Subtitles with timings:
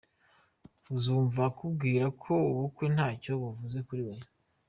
[0.95, 4.15] Uzumva akubwira ko ubukwe ntacyo buvuze kuri we.